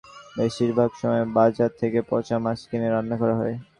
[0.37, 3.55] বেশির ভাগ সময় বাজার থেকে পচা মাছ কিনে রান্না করা হয়।